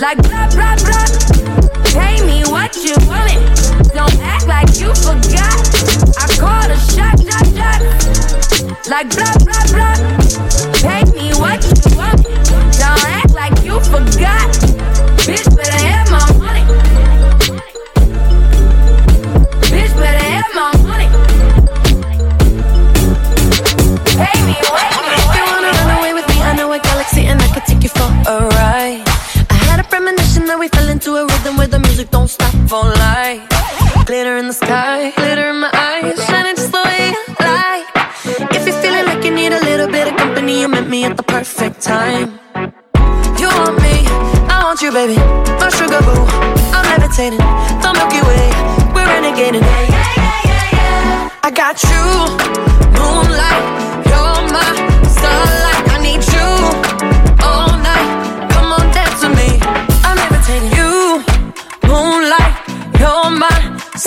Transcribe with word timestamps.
like 0.00 0.18
blah 0.22 0.48
blah 0.50 0.76
blah. 0.76 1.06
Pay 1.92 2.22
me 2.24 2.42
what 2.44 2.76
you 2.76 2.94
want 3.06 3.32
Don't 3.94 4.20
act 4.20 4.46
like 4.46 4.78
you 4.78 4.94
forgot. 4.94 5.58
I 6.16 6.26
called 6.38 6.70
a 6.70 6.78
shot, 6.92 7.18
shot, 7.18 7.46
shot. 7.56 7.80
Like 8.86 9.10
blah 9.10 9.34
blah 9.44 9.64
blah. 9.72 9.96
Pay 10.82 11.02
me 11.12 11.32
what 11.40 11.64
you 11.64 11.96
want. 11.96 12.22
Don't 12.78 13.04
act 13.06 13.34
like 13.34 13.64
you 13.64 13.80
forgot. 13.80 14.57
won't 32.70 32.96
lie. 32.98 33.46
Glitter 34.04 34.36
in 34.36 34.46
the 34.48 34.52
sky, 34.52 35.10
glitter 35.16 35.48
in 35.50 35.60
my 35.60 35.70
eyes, 35.72 36.16
shining 36.26 36.56
just 36.56 36.72
the 36.72 36.82
way 36.84 37.12
you 37.14 37.22
like. 37.40 37.86
If 38.56 38.66
you're 38.66 38.80
feeling 38.82 39.06
like 39.06 39.24
you 39.24 39.30
need 39.30 39.52
a 39.52 39.62
little 39.64 39.86
bit 39.86 40.08
of 40.08 40.16
company, 40.16 40.60
you 40.60 40.68
met 40.68 40.88
me 40.88 41.04
at 41.04 41.16
the 41.16 41.22
perfect 41.22 41.80
time. 41.80 42.38
You 43.40 43.48
want 43.58 43.76
me, 43.80 44.04
I 44.52 44.60
want 44.64 44.82
you, 44.82 44.90
baby. 44.92 45.16
No 45.60 45.68
sugar 45.70 46.00
boo, 46.06 46.24
I'm 46.76 46.84
levitating. 46.92 47.38
The 47.82 47.90
Milky 47.96 48.20
Way, 48.28 48.46
we're 48.94 49.08
renegading. 49.14 49.62
Yeah, 49.62 49.82
yeah, 49.94 50.16
yeah, 50.16 50.40
yeah, 50.50 50.76
yeah. 50.78 51.30
I 51.42 51.50
got 51.50 51.76
you, 51.88 52.02
moonlight, 52.98 53.64
you're 54.08 54.52
my. 54.52 54.87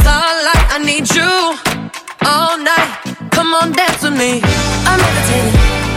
Starlight. 0.02 0.66
I 0.76 0.78
need 0.84 1.06
you 1.16 1.32
all 2.26 2.58
night. 2.58 3.32
Come 3.32 3.54
on, 3.54 3.72
dance 3.72 4.04
with 4.04 4.18
me. 4.18 4.42
I'm 4.90 5.00
levitating. 5.00 5.91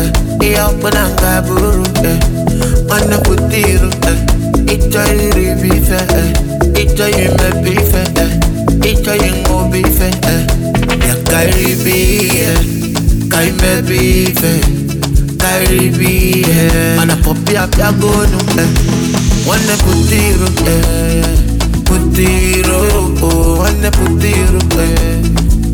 eh, 0.00 0.10
iya 0.48 0.62
ọbụna 0.70 1.02
nke 1.08 1.30
bụrụ 1.46 1.84
eh, 2.10 2.18
nwanne 2.88 3.16
pụta 3.24 3.56
iru 3.70 3.90
eh, 4.10 4.18
ịchọ 4.74 5.00
iri 5.24 5.46
bụ 5.60 5.68
ife 5.76 5.98
eh, 6.20 6.30
ịchọ 6.82 7.04
imebi 7.24 7.70
ife 7.82 8.02
eh, 8.22 8.32
ịchọ 8.90 9.12
ịṅụbụ 9.28 9.76
ife 9.86 10.08
eh, 10.32 10.42
ya 11.08 11.14
karibi 11.30 11.96
ihe 12.26 12.50
ka 13.32 13.38
imebi 13.50 13.98
ife 14.24 14.52
karibi 15.42 16.10
ihe 16.40 16.68
mana 16.96 17.14
pọpi 17.24 17.56
apịagonu 17.62 18.38
eh, 18.62 18.68
nwanne 19.46 19.74
pụta 19.84 20.16
iru 20.28 20.48
eh, 20.72 21.24
pụta 21.86 22.22
iru 22.22 22.78
oh, 23.22 23.56
nwanne 23.58 23.90
pụta 23.90 24.28
iru 24.28 24.60
eh, 24.82 25.18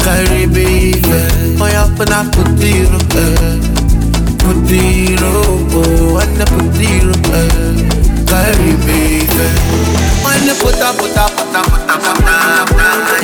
karibi 0.05 0.65
ife 0.91 1.21
onye 1.65 1.79
ọbụna 1.87 2.19
pụta 2.35 2.67
iru 2.79 3.01
eh, 3.23 3.76
potirobo, 4.47 6.15
wanda 6.15 6.45
potirobo, 6.45 7.41
carry 8.31 8.73
baby. 8.87 9.49
Wanda 10.25 10.55
pota 10.63 10.93
pota 10.99 11.25
pota 11.35 11.61
pota 11.71 11.95
pota 11.99 12.65
pota. 12.71 13.16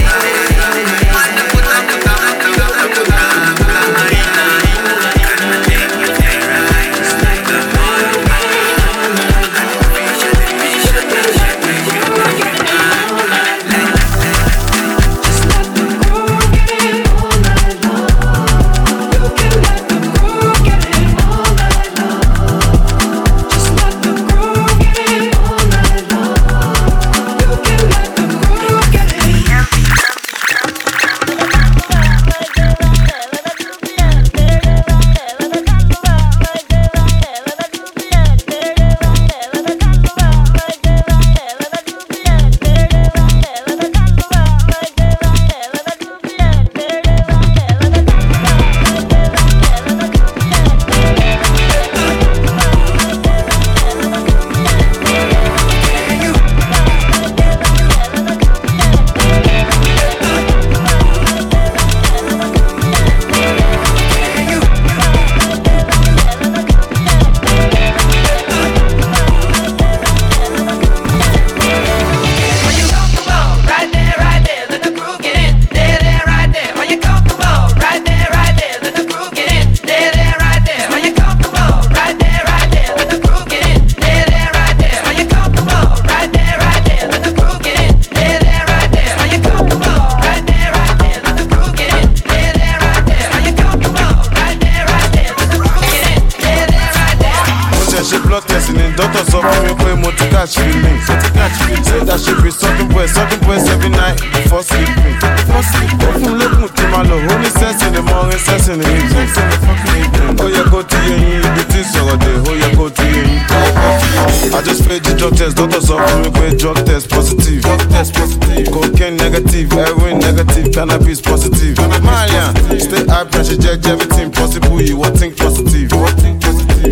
Test, 115.42 115.56
doctor 115.56 115.80
sọ 115.82 115.96
fún 116.06 116.22
mi 116.40 116.56
drug 116.56 116.76
test 116.84 117.08
positive. 117.08 117.60
Drug 117.62 117.80
test 117.90 118.14
positive. 118.14 118.70
Cocaine 118.70 119.16
negative, 119.16 119.70
heroin 119.72 120.18
negative, 120.18 120.70
cannabis 120.72 121.20
positive. 121.20 121.74
Marian, 122.02 122.54
stay 122.78 123.04
high 123.06 123.24
pressure, 123.24 123.56
judge 123.56 123.86
everything 123.86 124.30
possible, 124.30 124.80
you 124.80 124.96
want 124.96 125.18
think 125.18 125.36
positive. 125.36 125.88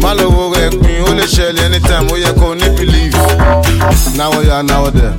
Má 0.03 0.15
lọ 0.15 0.27
wo 0.31 0.51
rẹ̀ 0.55 0.71
pin, 0.71 1.03
ó 1.07 1.15
lè 1.15 1.27
ṣẹlẹ̀ 1.27 1.65
anytime, 1.65 2.09
ó 2.13 2.17
yẹ 2.17 2.33
kó 2.41 2.55
ní 2.55 2.69
believe. 2.77 3.17
Náwó 4.17 4.43
ya 4.49 4.63
náwó 4.63 4.91
dẹ̀, 4.91 5.13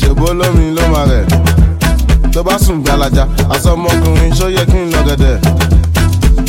ṣèbó 0.00 0.34
lómi 0.34 0.74
ló 0.76 0.82
máa 0.92 1.06
rẹ̀. 1.06 1.26
Tó 2.32 2.42
bá 2.42 2.58
sùn 2.58 2.82
gbalaja, 2.82 3.26
àsọmọkùnrin 3.50 4.32
ṣó 4.34 4.46
yẹ 4.50 4.64
kí 4.66 4.78
n 4.78 4.90
lọ 4.92 5.00
gẹ̀dẹ̀. 5.08 5.38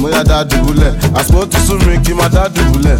Mo 0.01 0.09
yá 0.09 0.23
dá 0.23 0.43
dùbúlẹ̀, 0.43 0.93
àsìkò 1.17 1.45
ti 1.49 1.57
sún 1.67 1.79
mi 1.85 1.97
kí 2.05 2.11
n 2.13 2.17
má 2.17 2.27
dá 2.29 2.47
dùbúlẹ̀. 2.49 2.97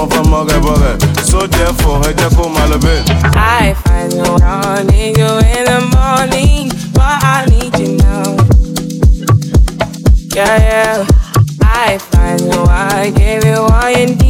So 0.00 1.46
therefore. 1.46 2.00
I 3.36 3.74
find 3.84 4.16
no 4.16 4.82
need 4.84 5.18
you 5.18 5.26
in 5.26 5.64
the 5.68 5.80
morning, 5.92 6.68
but 6.94 7.22
I 7.22 7.44
need 7.50 7.78
you 7.78 7.96
now. 7.98 8.36
Yeah, 10.34 10.56
yeah. 10.58 11.06
I 11.62 11.98
find 11.98 12.48
no 12.48 12.64
I 12.64 13.10
gave 13.10 13.44
you 13.44 13.60
what 13.60 13.98
you 13.98 14.06
needing. 14.06 14.29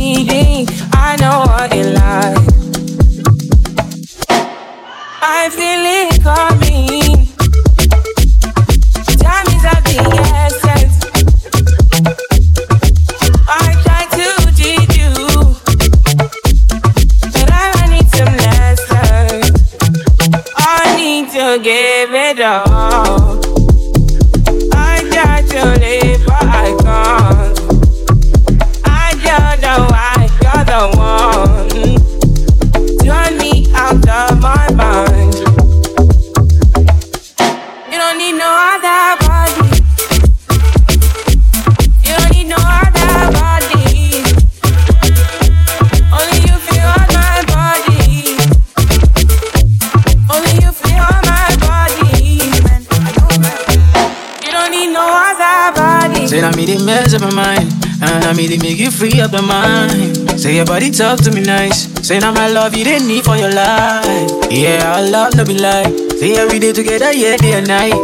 No 54.93 55.05
other 55.07 55.75
body. 55.75 56.27
Say 56.27 56.43
I 56.43 56.55
made 56.57 56.69
it 56.69 56.83
mess 56.85 57.15
up 57.15 57.23
my 57.23 57.33
mind, 57.35 57.71
and 58.03 58.25
I 58.25 58.33
made 58.33 58.51
it 58.51 58.63
make 58.63 58.79
you 58.79 58.91
free 58.91 59.21
up 59.21 59.33
your 59.33 59.43
mind. 59.43 60.39
Say 60.41 60.57
your 60.57 60.67
body 60.67 60.91
talk 60.91 61.21
to 61.25 61.31
me 61.33 61.43
nice. 61.43 61.89
Say 62.07 62.19
now 62.19 62.33
my 62.33 62.49
love 62.49 62.75
you 62.75 62.85
didn't 62.85 63.09
need 63.09 63.25
for 63.25 63.37
your 63.37 63.53
life. 63.53 64.31
Yeah, 64.51 64.93
our 64.95 65.03
love 65.03 65.35
no 65.37 65.45
be 65.45 65.55
lie. 65.59 65.91
Say 66.19 66.37
every 66.37 66.59
day 66.59 66.73
together, 66.73 67.13
yeah, 67.13 67.37
day 67.37 67.55
and 67.55 67.69
night. 67.69 67.95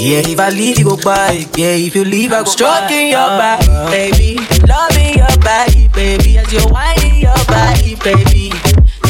Yeah, 0.00 0.22
if 0.24 0.40
I 0.40 0.48
leave, 0.48 0.78
you 0.78 0.84
go 0.86 0.96
by. 0.96 1.44
Yeah, 1.56 1.76
if 1.76 1.94
you 1.94 2.04
leave, 2.04 2.32
I 2.32 2.42
go 2.42 2.44
stroking 2.48 3.08
your 3.08 3.28
body, 3.28 3.66
baby. 3.92 4.38
Loving 4.66 5.18
your 5.18 5.36
body, 5.44 5.88
baby. 5.92 6.38
As 6.38 6.50
you're 6.52 6.66
whining 6.72 7.20
your 7.20 7.36
body, 7.44 7.96
baby. 8.02 8.50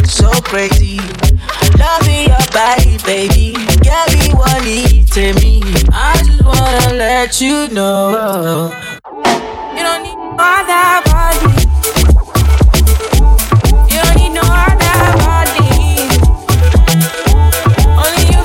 So 0.04 0.28
crazy. 0.42 0.98
Loving 1.80 2.28
your 2.28 2.44
body, 2.52 2.98
baby. 3.06 3.54
Get 3.80 4.12
me 4.12 4.34
what 4.34 4.62
needs 4.64 5.10
to 5.14 5.32
me. 5.40 5.62
I 5.92 6.22
just 6.26 6.44
wanna 6.44 6.94
let 6.94 7.40
you 7.40 7.68
know. 7.68 8.70
You 9.74 9.82
don't 9.82 10.02
need 10.02 10.16
more 10.16 10.36
body. 10.36 11.46
You 13.90 13.98
don't 14.02 14.16
need 14.20 14.34
no 14.40 14.44
other 14.44 14.98
body. 15.24 15.70
Only 18.02 18.24
you 18.32 18.40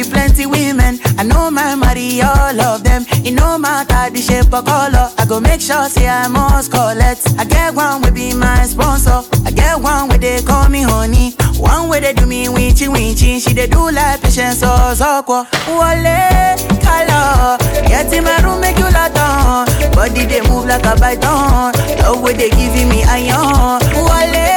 with 0.00 0.12
plenty 0.12 0.46
women. 0.46 0.98
I 1.18 1.22
know 1.22 1.50
my 1.50 1.74
marry 1.74 2.20
all 2.22 2.60
of 2.60 2.84
them. 2.84 3.04
It 3.24 3.32
no 3.32 3.58
matter 3.58 4.10
the 4.12 4.20
shape 4.20 4.52
or 4.52 4.62
color. 4.62 5.12
I 5.18 5.26
go 5.26 5.40
make 5.40 5.60
sure 5.60 5.84
say 5.88 6.08
I 6.08 6.28
must 6.28 6.70
collect. 6.70 7.22
I 7.38 7.44
get 7.44 7.74
one 7.74 8.02
will 8.02 8.12
be 8.12 8.32
my 8.34 8.64
sponsor. 8.64 9.20
I 9.44 9.50
get 9.50 9.80
one 9.80 10.08
where 10.08 10.18
they 10.18 10.42
call 10.42 10.68
me 10.68 10.82
honey. 10.82 11.32
One 11.58 11.88
way 11.88 12.00
they 12.00 12.14
do 12.14 12.26
me 12.26 12.46
winchy 12.48 12.88
winchy. 12.88 13.40
She 13.40 13.52
they 13.52 13.66
do 13.66 13.90
like 13.90 14.20
patience 14.22 14.62
or 14.62 14.94
zoko. 14.96 15.44
Wale 15.68 16.56
color. 16.80 17.58
Get 17.88 18.12
in 18.12 18.24
my 18.24 18.40
room 18.42 18.60
make 18.60 18.78
you 18.78 18.88
lot 18.90 19.16
on. 19.18 19.66
Body 19.92 20.24
they 20.26 20.40
move 20.48 20.64
like 20.66 20.84
a 20.84 20.96
python. 20.96 21.72
Love 22.00 22.22
way 22.22 22.32
they 22.34 22.50
giving 22.50 22.88
me 22.88 23.04
iron. 23.04 23.80
Wale 24.08 24.49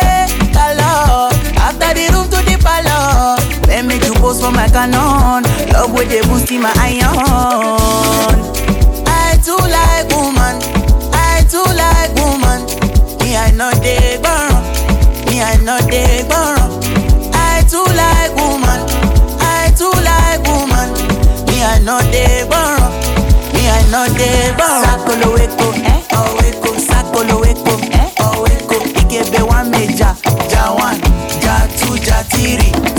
for 4.43 4.51
my 4.51 4.67
canon. 4.67 5.43
Love 5.71 5.93
with 5.93 6.10
the 6.12 6.19
boost 6.27 6.51
in 6.51 6.62
my 6.62 6.73
iron. 6.75 7.15
I 9.08 9.39
too 9.39 9.56
like 9.56 10.08
woman. 10.12 10.60
I 11.15 11.45
too 11.47 11.63
like 11.63 12.12
woman. 12.19 12.67
Me 13.23 13.36
I 13.38 13.51
know 13.56 13.71
they 13.79 14.19
burn. 14.19 14.51
Me 15.32 15.39
I 15.41 15.56
know 15.63 15.79
they 15.88 16.27
burn. 16.27 16.60
I 17.34 17.63
too 17.71 17.88
like 17.95 18.36
woman. 18.36 18.84
I 19.39 19.71
too 19.79 19.93
like 20.03 20.43
woman. 20.43 20.91
Me 21.47 21.63
I 21.63 21.79
know 21.79 21.99
they 22.12 22.43
burn. 22.51 22.84
Me 23.56 23.69
I 23.71 23.82
know 23.91 24.06
they 24.12 24.51
burn. 24.60 24.84
Sakolo 24.84 25.38
weko, 25.39 25.67
eh? 25.88 26.03
Oh 26.19 26.36
weko, 26.41 26.69
sakolo 26.88 27.39
weko, 27.39 27.73
eh? 27.95 28.12
Oh 28.19 28.43
weko. 28.43 28.75
Ikebe 28.99 29.41
one 29.47 29.71
major, 29.71 30.13
ja 30.51 30.73
one, 30.75 30.99
ja 31.39 31.56
two, 31.79 31.95
ja 31.97 32.23
three. 32.27 32.92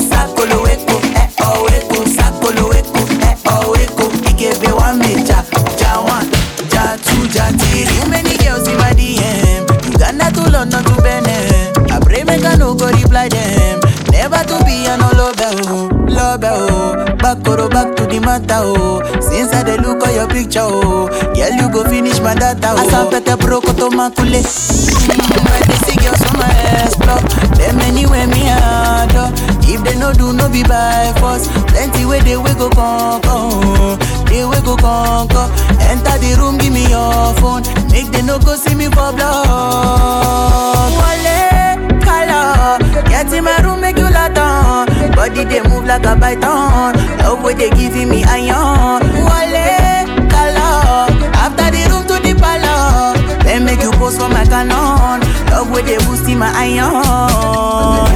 The 18.15 18.21
matter, 18.25 18.63
oh. 18.63 19.03
Since 19.21 19.53
I 19.53 19.63
dey 19.65 19.77
look 19.79 20.03
at 20.07 20.15
your 20.15 20.29
picture, 20.29 20.61
oh. 20.63 21.09
Girl, 21.35 21.53
you 21.59 21.69
go 21.73 21.85
finish 21.85 22.21
my 22.21 22.35
data, 22.35 22.75
oh. 22.75 22.83
Asapete 22.83 23.35
broko 23.39 23.73
to 23.77 23.89
makule. 23.91 24.41
I 24.41 25.61
dey 25.67 25.79
see 25.87 25.97
girls 25.99 26.23
on 26.23 26.39
my 26.39 26.51
explore. 26.85 27.23
Them 27.59 27.79
anywhere 27.81 28.27
me 28.29 28.47
adore. 28.51 29.33
If 29.67 29.83
they 29.85 29.97
no 29.99 30.13
do, 30.13 30.33
no 30.33 30.49
be 30.49 30.63
by 30.63 31.13
force. 31.19 31.49
Plenty 31.73 32.07
way 32.07 32.21
they 32.21 32.37
we 32.37 32.53
go 32.55 32.71
conquer, 32.71 33.29
oh. 33.31 33.97
they 34.29 34.45
we 34.45 34.59
go 34.63 34.77
conquer. 34.77 35.47
Enter 35.91 36.17
the 36.23 36.37
room, 36.39 36.59
give 36.59 36.73
me 36.73 36.87
your 36.89 37.35
phone. 37.43 37.63
Make 37.91 38.11
they 38.13 38.23
no 38.23 38.39
go 38.39 38.55
see 38.57 38.75
me 38.75 38.87
for 38.87 39.11
blood. 39.13 40.91
Wale 40.95 42.01
color, 42.01 42.79
get 43.11 43.33
in 43.33 43.45
my 43.45 43.57
room, 43.63 43.81
make 43.81 43.99
you 43.99 44.05
on. 44.07 44.94
Body 45.13 45.45
they 45.45 45.63
move 45.69 45.85
like 45.85 46.05
a 46.07 46.17
python. 46.17 46.95
Love 47.19 47.43
way 47.43 47.55
they 47.55 47.71
giving 47.71 48.09
me 48.09 48.25
iron. 48.25 49.03
Wale 49.27 50.07
color, 50.29 51.09
after 51.45 51.69
the 51.71 51.83
room 51.91 52.05
to 52.09 52.17
the 52.23 52.35
palace. 52.41 53.21
Then 53.45 53.65
make 53.65 53.83
you 53.83 53.91
pose 53.93 54.17
for 54.17 54.29
my 54.29 54.45
canon. 54.45 55.21
Love 55.51 55.71
way 55.71 55.83
they 55.83 55.99
boost 56.07 56.29
in 56.29 56.39
my 56.39 56.51
iron. 56.55 58.09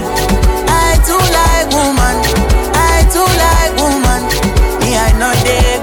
I 0.69 0.99
too 1.07 1.21
like 1.37 1.69
woman. 1.71 2.17
I 2.75 3.05
too 3.13 3.29
like 3.43 3.75
woman. 3.79 4.21
Me 4.81 4.97
I 4.97 5.13
know 5.19 5.33
they 5.45 5.78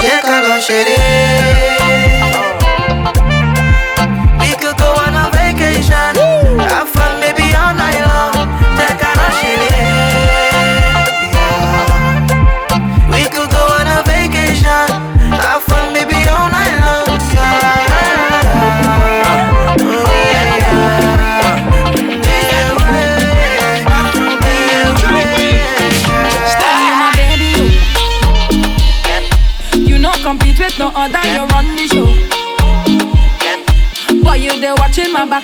Take 0.00 0.24
a 0.24 0.42
rush 0.48 0.70
in 0.70 0.86
it. 0.86 1.21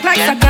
like 0.05 0.19
a 0.19 0.48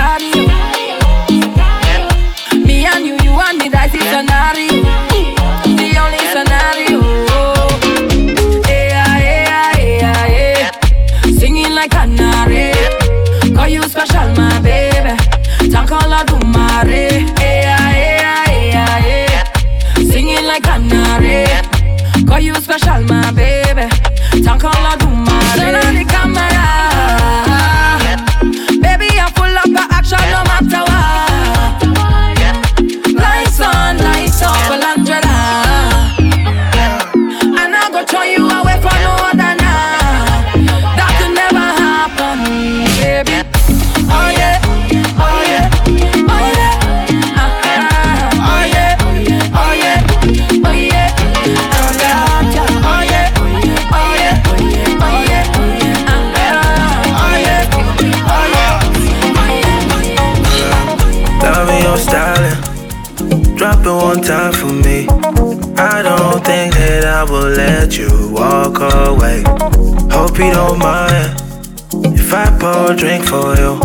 pour 72.59 72.95
drink 72.95 73.25
for 73.25 73.55
you. 73.57 73.79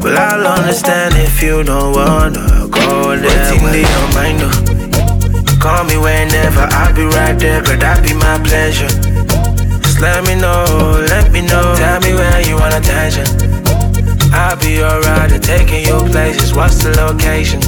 Well, 0.00 0.16
I'll 0.16 0.46
understand 0.58 1.14
if 1.16 1.42
you 1.42 1.62
don't 1.62 1.92
wanna 1.92 2.68
go 2.70 3.16
there. 3.16 3.54
Your 3.54 4.08
mind, 4.14 4.40
though. 4.40 5.58
Call 5.60 5.84
me 5.84 5.96
whenever, 5.96 6.66
I'll 6.72 6.94
be 6.94 7.04
right 7.04 7.38
there, 7.38 7.62
girl. 7.62 7.78
that 7.78 8.02
be 8.02 8.12
my 8.14 8.36
pleasure. 8.44 8.88
Just 9.82 10.00
let 10.00 10.26
me 10.26 10.34
know, 10.34 10.64
let 11.08 11.32
me 11.32 11.40
know. 11.40 11.74
Tell 11.76 12.00
me 12.00 12.14
where 12.14 12.40
you 12.46 12.56
want 12.56 12.74
attention. 12.74 13.26
I'll 14.32 14.56
be 14.56 14.82
alright 14.82 15.32
at 15.32 15.42
taking 15.42 15.84
you 15.84 15.98
places. 16.10 16.54
What's 16.54 16.82
the 16.82 16.92
location? 17.04 17.60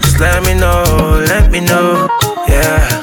Just 0.00 0.20
let 0.20 0.44
me 0.44 0.54
know, 0.54 0.84
let 1.26 1.50
me 1.50 1.60
know, 1.60 2.08
yeah. 2.48 3.00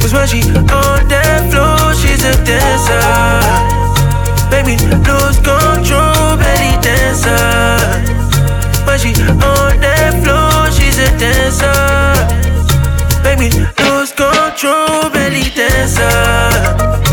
Cause 0.00 0.12
when 0.12 0.26
she 0.26 0.40
on 0.70 1.08
that 1.08 1.48
floor, 1.50 1.94
she's 1.94 2.24
a 2.24 2.34
dancer. 2.44 3.79
Baby, 4.50 4.76
lose 5.08 5.38
control, 5.38 6.36
belly 6.36 6.74
dancer. 6.82 7.78
When 8.84 8.98
she 8.98 9.12
on 9.30 9.80
that 9.80 10.12
floor, 10.22 10.70
she's 10.70 10.98
a 10.98 11.10
dancer. 11.18 11.72
Baby, 13.22 13.48
lose 13.78 14.12
control, 14.12 15.10
belly 15.10 15.50
dancer. 15.54 17.09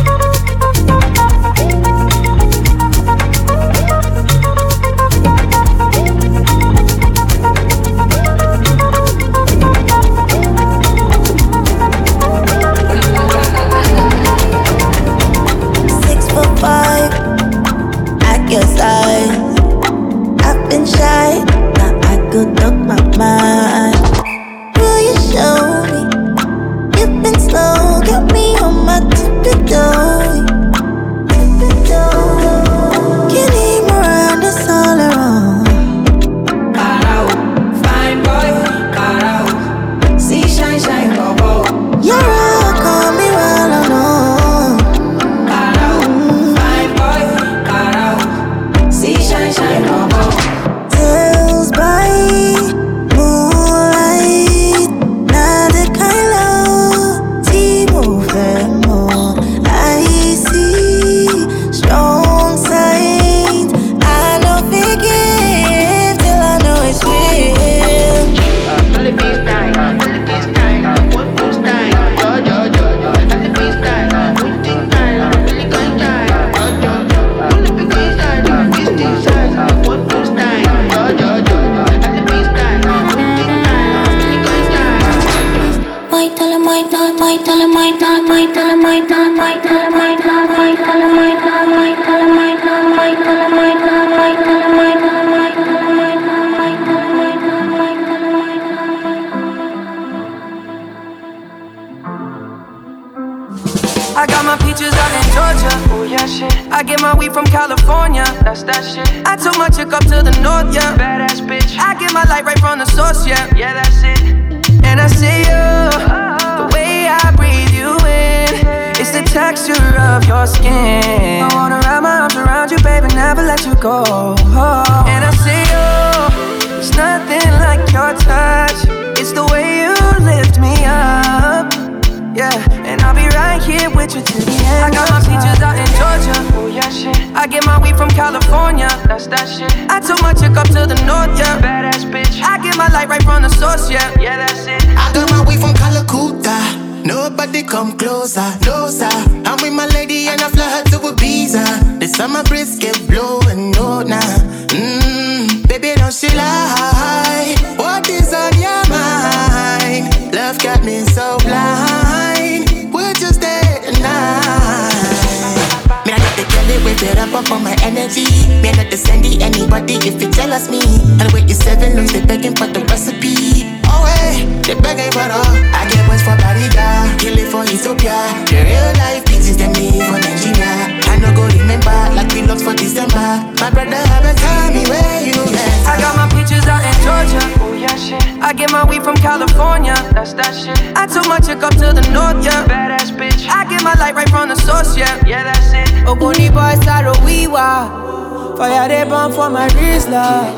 I 191.37 191.39
my 191.39 191.45
chick 191.45 191.61
up 191.61 191.73
to 191.73 191.93
the 191.93 192.01
north, 192.11 192.43
yeah. 192.43 192.65
Badass 192.65 193.15
bitch. 193.15 193.47
I 193.47 193.69
get 193.69 193.83
my 193.83 193.93
light 193.93 194.15
right 194.15 194.27
from 194.27 194.49
the 194.49 194.55
source, 194.55 194.97
yeah. 194.97 195.23
Yeah, 195.23 195.43
that's 195.43 195.71
it. 195.71 196.03
Bunny 196.19 196.49
boy, 196.49 196.73
sorrow 196.83 197.13
we 197.23 197.45
wa. 197.45 198.55
Fire 198.57 198.87
they 198.87 199.07
burn 199.07 199.31
for 199.31 199.47
my 199.47 199.67
wrist, 199.75 200.09
love. 200.09 200.57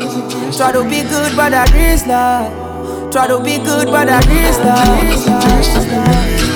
Try 0.55 0.71
to 0.71 0.83
be 0.83 1.01
good, 1.01 1.35
but 1.35 1.53
I 1.53 1.65
wrist, 1.73 2.07
love. 2.07 3.11
Try 3.11 3.27
to 3.27 3.43
be 3.43 3.57
good, 3.57 3.87
but 3.87 4.07
I 4.07 4.19
wrist, 4.29 4.61
love. 4.61 6.48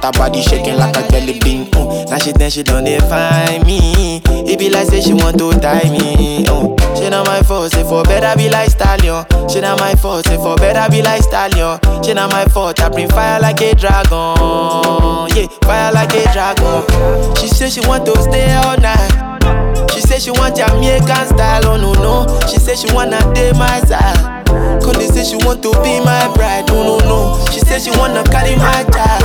Got 0.00 0.14
her 0.14 0.18
body 0.18 0.42
shaking 0.42 0.76
like 0.76 0.96
a 0.96 1.08
jelly 1.10 1.38
bean. 1.40 1.66
Mm. 1.66 2.10
Now 2.10 2.18
she 2.18 2.32
then 2.32 2.50
she 2.50 2.62
done 2.62 2.84
define 2.84 3.64
me. 3.66 4.20
It 4.24 4.58
be 4.58 4.70
like 4.70 4.88
say 4.88 5.00
she 5.00 5.12
want 5.12 5.38
to 5.38 5.52
tie 5.60 5.88
me. 5.90 6.44
Mm. 6.44 6.96
She 6.96 7.08
not 7.10 7.26
my 7.26 7.42
fault, 7.42 7.72
say 7.72 7.82
for 7.84 8.02
better 8.04 8.36
be 8.36 8.48
like 8.48 8.70
stallion. 8.70 9.24
She 9.48 9.60
not 9.60 9.78
my 9.80 9.94
fault, 9.94 10.26
say 10.26 10.36
for 10.36 10.56
better 10.56 10.90
be 10.90 11.02
like 11.02 11.22
stallion. 11.22 11.78
She 12.02 12.14
not 12.14 12.30
my 12.30 12.44
fault, 12.46 12.80
I 12.80 12.88
bring 12.88 13.08
fire 13.08 13.40
like 13.40 13.60
a 13.60 13.74
dragon. 13.74 15.28
Yeah, 15.36 15.46
fire 15.62 15.92
like 15.92 16.14
a 16.14 16.24
dragon. 16.32 17.36
She 17.36 17.48
say 17.48 17.70
she 17.70 17.80
want 17.86 18.06
to 18.06 18.20
stay 18.22 18.52
all 18.56 18.76
night. 18.78 19.90
She 19.92 20.00
say 20.00 20.18
she 20.18 20.30
want 20.30 20.56
Jamaican 20.56 21.26
style, 21.26 21.66
oh 21.66 21.76
no 21.76 21.92
no. 21.94 22.40
She 22.48 22.58
say 22.58 22.74
she 22.76 22.92
wanna 22.94 23.18
date 23.34 23.54
my 23.56 23.80
side. 23.80 24.37
Cause 24.82 24.96
say 25.14 25.24
she 25.24 25.36
want 25.44 25.62
to 25.62 25.70
be 25.82 26.00
my 26.00 26.28
bride, 26.34 26.70
oh 26.70 26.82
no 26.82 26.98
no. 27.08 27.18
She 27.52 27.60
say 27.60 27.78
she 27.78 27.90
wanna 27.98 28.22
carry 28.24 28.56
my 28.56 28.84
child. 28.92 29.22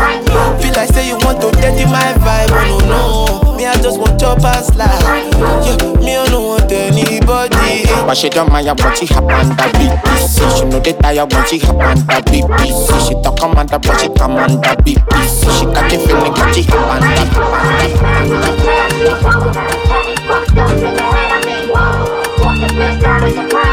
Feel 0.62 0.74
like 0.74 0.90
say 0.90 1.08
you 1.08 1.18
want 1.22 1.42
to 1.42 1.52
dirty 1.52 1.86
my 1.86 2.14
vibe, 2.20 2.52
oh 2.52 2.80
no 2.86 3.44
no. 3.44 3.56
Me 3.58 3.66
I 3.66 3.76
just 3.82 4.00
want 4.00 4.20
chop 4.20 4.44
and 4.44 4.66
slide. 4.66 5.32
Yeah, 5.64 5.78
me 6.02 6.18
I 6.18 6.26
don't 6.28 6.46
want 6.46 6.72
anybody. 6.72 7.86
But 8.06 8.16
she 8.18 8.30
don't 8.30 8.52
mind 8.52 8.68
when 8.68 8.96
she 8.96 9.06
hop 9.06 9.24
on 9.24 9.48
the 9.50 9.64
BBC. 9.78 10.58
She 10.58 10.66
know 10.66 10.80
the 10.80 10.94
tire 10.94 11.26
when 11.26 11.46
she 11.48 11.60
hop 11.60 11.76
on 11.78 11.96
the 11.96 12.22
BBC. 12.28 13.08
She 13.08 13.14
talk 13.22 13.38
commander 13.40 13.80
but 13.80 14.00
she 14.02 14.10
come 14.10 14.32
on 14.34 14.50
the 14.60 14.76
BBC. 14.84 15.48
She 15.60 15.66
got 15.66 15.90
the 15.90 15.98
feeling 16.00 16.34
when 16.34 16.54
she 16.54 16.64
hop 16.64 16.88
on 16.90 17.02
the. 17.02 17.24
I 22.46 23.73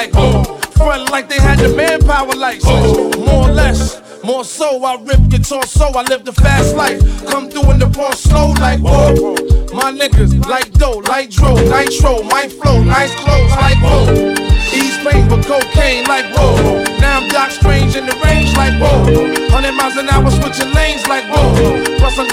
like, 0.00 0.14
whoa. 0.14 0.44
Front 0.80 1.10
like 1.10 1.28
they 1.28 1.36
had 1.36 1.58
the 1.58 1.68
manpower 1.76 2.34
like, 2.34 2.60
so. 2.60 2.70
Oh. 2.72 3.24
More 3.26 3.50
or 3.50 3.52
less. 3.52 4.00
More 4.24 4.44
so, 4.44 4.82
I 4.84 4.96
rip 5.02 5.20
guitar 5.28 5.64
so 5.64 5.86
I 5.88 6.02
live 6.02 6.24
the 6.24 6.32
fast 6.32 6.74
life. 6.76 7.00
Come 7.26 7.50
through 7.50 7.70
in 7.72 7.78
the 7.78 7.86
ball 7.86 8.12
slow 8.12 8.52
like 8.60 8.80
whoa. 8.80 9.36
My 9.72 9.92
niggas 9.92 10.32
like 10.46 10.72
dough, 10.72 11.00
like 11.08 11.30
dro, 11.30 11.54
nitro, 11.54 12.22
my 12.24 12.48
flow, 12.48 12.82
nice 12.82 13.14
clothes 13.14 13.52
like 13.60 13.78
whoa. 13.80 14.32
East 14.72 15.00
Spain 15.00 15.28
with 15.28 15.44
cocaine 15.46 16.04
like 16.06 16.26
whoa. 16.32 16.84
Now 17.00 17.20
I'm 17.20 17.28
Doc 17.28 17.50
Strange 17.50 17.96
in 17.96 18.06
the 18.06 18.16
range 18.24 18.56
like 18.56 18.76
whoa. 18.80 19.04
100 19.52 19.72
miles 19.72 19.96
an 19.96 20.08
hour 20.08 20.30
switching 20.30 20.72
lanes 20.72 21.06
like 21.08 21.24
whoa. 21.28 21.84
Plus 21.98 22.18
I'm 22.18 22.28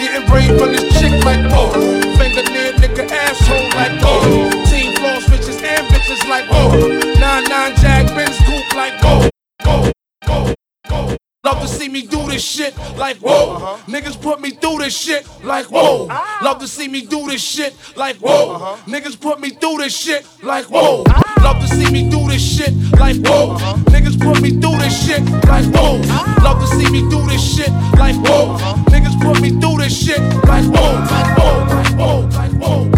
this 14.87 14.97
shit 14.97 15.27
like 15.43 15.65
whoa. 15.65 15.81
Oh. 15.83 16.07
Ah. 16.09 16.39
Love 16.41 16.59
to 16.59 16.67
see 16.67 16.87
me 16.87 17.01
do 17.01 17.27
this 17.27 17.43
shit 17.43 17.75
like 17.97 18.15
whoa. 18.17 18.55
Uh-huh. 18.55 18.77
Niggas 18.85 19.19
put 19.19 19.41
me 19.41 19.49
through 19.49 19.79
this 19.79 19.93
shit 19.93 20.25
like 20.43 20.65
whoa. 20.67 21.03
Ah. 21.09 21.21
Love 21.43 21.59
to 21.59 21.67
see 21.67 21.91
me 21.91 22.09
do 22.09 22.25
this 22.29 22.41
shit 22.41 22.73
like 22.93 23.17
whoa. 23.17 23.55
Uh-huh. 23.55 23.75
Niggas 23.91 24.17
put 24.17 24.41
me 24.41 24.51
through 24.51 24.77
this 24.79 24.95
shit 25.05 25.21
like 25.51 25.65
whoa. 25.75 25.99
Ah. 26.05 26.39
Love 26.41 26.59
to 26.61 26.67
see 26.67 26.89
me 26.89 27.01
do 27.09 27.19
this 27.27 27.43
shit 27.43 27.71
like 27.99 28.15
whoa. 28.25 28.53
Uh-huh. 28.53 28.75
Niggas 28.87 29.21
put 29.21 29.41
me 29.41 29.49
through 29.59 29.77
this 29.79 30.05
shit 30.05 30.21
like 30.47 30.63
whoa. 30.71 30.93
Like 31.11 31.37
whoa. 31.37 31.51
Like 31.75 31.93
whoa. 31.99 32.19
Like 32.37 32.53
whoa. 32.61 32.79
Like 32.79 32.93
whoa. 32.93 32.96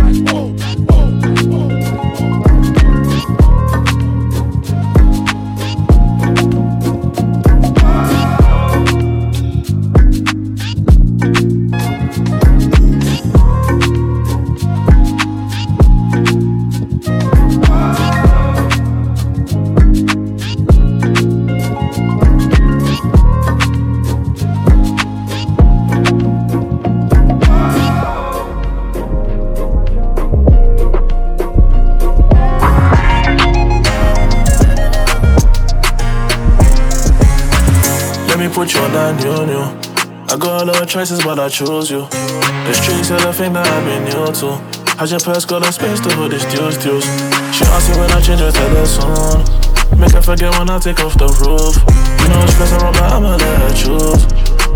Put 38.50 38.74
you 38.74 38.80
on 38.82 38.92
that 38.94 39.16
new 39.22 39.46
new. 39.46 39.66
I 40.30 40.38
got 40.38 40.62
a 40.62 40.66
lot 40.66 40.82
of 40.82 40.88
choices, 40.90 41.22
but 41.24 41.40
I 41.40 41.50
choose 41.50 41.90
you. 41.90 42.06
The 42.06 42.74
streets 42.74 43.12
are 43.12 43.22
the 43.22 43.34
thing 43.34 43.54
that 43.54 43.66
I've 43.66 43.86
been 43.86 44.04
new 44.06 44.32
to. 44.42 44.58
How's 44.98 45.12
your 45.12 45.20
purse 45.20 45.46
got 45.46 45.66
a 45.66 45.72
space 45.72 46.00
to 46.02 46.10
put 46.16 46.32
this 46.32 46.46
juice 46.52 46.78
juice? 46.82 47.06
She 47.54 47.64
asked 47.70 47.90
me 47.90 47.98
when 47.98 48.12
I 48.12 48.22
change 48.22 48.42
her 48.42 48.52
soon. 48.86 49.42
Make 49.98 50.14
her 50.14 50.22
forget 50.22 50.52
when 50.58 50.70
I 50.70 50.80
take 50.80 51.00
off 51.02 51.18
the 51.18 51.28
roof. 51.42 51.76
You 52.22 52.28
know 52.30 52.44
it's 52.44 52.54
stressing 52.54 52.82
around, 52.82 52.94
but 52.94 53.10
I'ma 53.12 53.36
let 53.38 53.58
her 53.64 53.74
choose. 53.74 54.24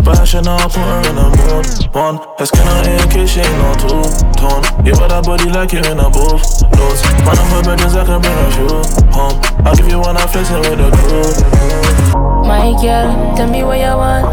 But 0.03 0.19
I 0.19 0.41
not 0.41 0.73
put 0.73 0.83
her 0.83 0.99
in 1.07 1.15
the 1.15 1.27
mood. 1.29 1.65
One, 1.93 2.17
her 2.37 2.45
skin 2.45 2.67
on 2.67 2.89
in 2.89 3.09
case 3.09 3.31
she 3.31 3.39
ain't 3.41 3.57
no 3.61 3.71
two 3.77 4.01
tone. 4.35 4.63
You 4.85 4.93
got 4.93 5.09
that 5.09 5.23
body 5.23 5.49
like 5.49 5.71
you 5.71 5.79
in 5.79 5.99
a 6.01 6.09
booth. 6.09 6.43
Loads. 6.75 7.01
Man, 7.23 7.37
I'm 7.37 7.47
her 7.53 7.61
bedrooms, 7.63 7.95
I 7.95 8.03
can 8.03 8.19
bring 8.19 8.37
a 8.37 8.47
few 8.51 8.73
home. 9.13 9.37
I'll 9.63 9.75
give 9.75 9.87
you 9.87 9.99
one, 9.99 10.17
I'm 10.17 10.27
flexing 10.27 10.59
with 10.59 10.77
the 10.81 10.89
crew. 10.97 12.32
My 12.43 12.71
girl, 12.81 13.35
tell 13.35 13.49
me 13.49 13.63
what 13.63 13.79
you 13.79 13.95
want, 13.95 14.25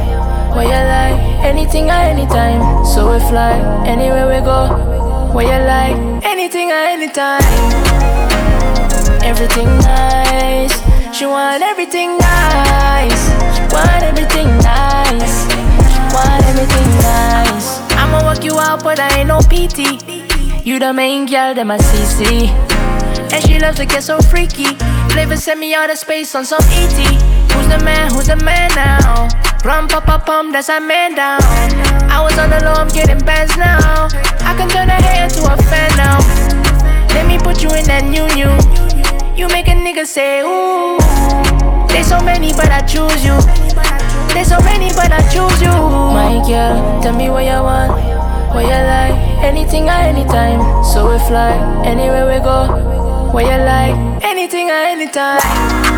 what 0.55 0.65
you 0.65 0.71
like. 0.71 1.19
Anything 1.45 1.89
at 1.91 2.11
anytime, 2.11 2.85
so 2.85 3.13
we 3.13 3.19
fly 3.31 3.55
anywhere 3.87 4.27
we 4.27 4.45
go. 4.45 5.31
What 5.33 5.45
you 5.45 5.61
like, 5.65 5.97
anything 6.25 6.71
at 6.71 6.91
anytime. 6.91 7.43
Everything 9.23 9.69
nice, 9.79 10.75
she 11.17 11.25
want 11.27 11.63
everything 11.63 12.19
nice. 12.19 13.23
She 13.55 13.63
want 13.73 14.03
everything 14.03 14.49
nice, 14.59 15.47
want 16.13 16.45
everything 16.51 16.91
nice. 17.01 17.81
I'ma 17.93 18.25
work 18.25 18.43
you 18.43 18.59
out, 18.59 18.83
but 18.83 18.99
I 18.99 19.21
ain't 19.21 19.29
no 19.29 19.39
PT. 19.41 20.03
You 20.67 20.79
the 20.79 20.93
main 20.93 21.27
girl, 21.27 21.55
them 21.55 21.71
a 21.71 21.79
CC. 21.79 22.49
And 23.33 23.45
she 23.47 23.59
loves 23.61 23.79
to 23.79 23.87
get 23.87 24.03
so 24.03 24.19
freaky. 24.21 24.75
Flavor 25.11 25.37
send 25.37 25.61
me 25.61 25.75
out 25.75 25.91
of 25.91 25.99
space 25.99 26.35
on 26.35 26.45
some 26.45 26.63
ET. 26.63 27.30
Who's 27.53 27.69
the 27.69 27.79
man? 27.85 28.11
Who's 28.11 28.27
the 28.27 28.37
man 28.37 28.71
now? 28.75 29.29
Rum, 29.65 29.89
pop, 29.89 30.05
pop, 30.05 30.25
pum, 30.25 30.53
that's 30.53 30.69
a 30.69 30.81
man 30.81 31.15
down. 31.15 31.41
I 32.11 32.23
was 32.23 32.39
on 32.39 32.51
the 32.51 32.65
low, 32.65 32.73
I'm 32.73 32.89
getting 32.89 33.19
bands 33.25 33.57
now. 33.57 34.09
I 34.41 34.55
can 34.57 34.69
turn 34.69 34.89
a 34.89 34.97
hater 34.97 35.35
to 35.37 35.53
a 35.53 35.57
fan 35.69 35.91
now. 35.97 36.19
Let 37.15 37.27
me 37.27 37.39
put 37.39 37.63
you 37.63 37.69
in 37.77 37.85
that 37.85 38.05
new 38.05 38.25
new. 38.33 38.51
You 39.37 39.49
make 39.49 39.69
a 39.69 39.77
nigga 39.77 40.07
say 40.07 40.41
ooh. 40.41 40.99
There's 41.89 42.07
so 42.07 42.21
many, 42.21 42.53
but 42.53 42.71
I 42.71 42.81
choose 42.81 43.25
you. 43.25 43.37
There's 44.33 44.49
so 44.49 44.59
many, 44.61 44.89
but 44.97 45.13
I 45.13 45.21
choose 45.29 45.61
you. 45.61 45.73
My 45.73 46.41
girl, 46.49 47.03
tell 47.03 47.15
me 47.15 47.29
what 47.29 47.45
you 47.45 47.61
want, 47.61 47.93
what 48.55 48.65
you 48.65 48.81
like. 48.81 49.13
Anything 49.45 49.89
at 49.89 50.07
anytime, 50.07 50.85
so 50.85 51.11
we 51.11 51.19
fly 51.27 51.53
anywhere 51.85 52.25
we 52.25 52.39
go. 52.43 53.31
What 53.33 53.45
you 53.45 53.59
like, 53.61 54.25
anything 54.25 54.71
at 54.71 54.93
anytime. 54.97 55.90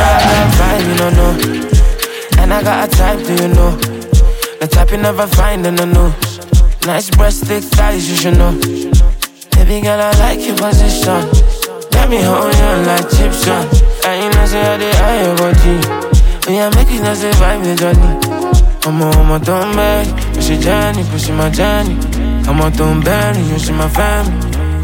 Now 0.00 0.76
you 0.78 0.92
I 0.92 0.96
don't 0.96 1.14
know. 1.16 1.32
And 2.38 2.52
I 2.52 2.62
got 2.62 2.88
a 2.88 2.96
type, 2.96 3.26
do 3.26 3.34
you 3.42 3.48
know? 3.48 3.76
The 4.60 4.66
type 4.66 4.90
you 4.90 4.98
never 4.98 5.26
find 5.26 5.66
in 5.66 5.76
the 5.76 5.86
news. 5.86 6.86
Nice 6.86 7.10
breast, 7.10 7.44
thick 7.44 7.64
thighs, 7.64 8.08
you 8.08 8.16
should 8.16 8.38
know. 8.38 8.52
Baby 9.52 9.82
girl, 9.82 10.00
I 10.00 10.12
like 10.18 10.40
your 10.40 10.56
position. 10.56 11.20
Let 11.92 12.08
me 12.08 12.22
hold 12.22 12.54
you 12.54 12.72
like 12.88 13.08
chips 13.10 13.46
on. 13.48 13.68
And 14.06 14.24
you 14.24 14.30
know, 14.32 14.46
say 14.46 14.62
I 14.62 14.76
did 14.78 14.94
high 14.96 15.22
your 15.24 15.36
body. 15.36 15.76
We 16.48 16.58
are 16.58 16.70
making 16.74 17.04
us 17.04 17.22
vibe, 17.22 17.62
the 17.64 17.74
journey. 17.76 18.40
I'm 18.86 19.02
on 19.02 19.28
my 19.28 19.38
thumb 19.38 19.76
back, 19.76 20.06
push 20.34 20.48
your 20.48 20.60
journey, 20.60 21.04
pushing 21.10 21.36
my 21.36 21.50
journey. 21.50 21.96
I'm 22.48 22.60
on 22.60 23.00
belly, 23.02 23.42
you 23.42 23.58
see 23.58 23.72
my 23.72 23.88
family. 23.90 24.32